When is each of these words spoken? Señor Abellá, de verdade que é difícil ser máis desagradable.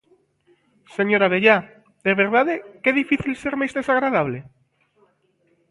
Señor 0.97 1.21
Abellá, 1.23 1.57
de 2.05 2.13
verdade 2.21 2.53
que 2.81 2.89
é 2.91 2.97
difícil 3.01 3.33
ser 3.43 3.53
máis 3.59 3.75
desagradable. 3.77 4.39